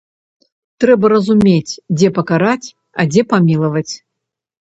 Трэба 0.83 1.05
разумець, 1.13 1.73
дзе 1.99 2.09
пакараць, 2.17 2.67
а 2.99 3.07
дзе 3.11 3.21
памілаваць. 3.37 3.93